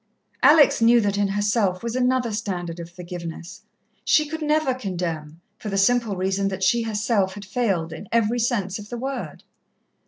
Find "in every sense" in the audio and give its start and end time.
7.93-8.79